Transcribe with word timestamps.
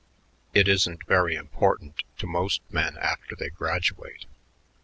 It 0.55 0.67
isn't 0.67 1.05
very 1.05 1.35
important 1.35 2.01
to 2.17 2.25
most 2.25 2.61
men 2.71 2.97
after 2.97 3.35
they 3.35 3.49
graduate. 3.51 4.25